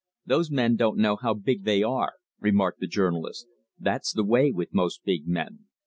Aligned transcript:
"Those 0.25 0.49
men 0.49 0.75
don't 0.77 0.97
know 0.97 1.15
how 1.15 1.35
big 1.35 1.63
they 1.63 1.83
are," 1.83 2.13
remarked 2.39 2.79
the 2.79 2.87
journalist. 2.87 3.45
"That's 3.77 4.11
the 4.11 4.23
way 4.25 4.51
with 4.51 4.73
most 4.73 5.03
big 5.03 5.27
men. 5.27 5.67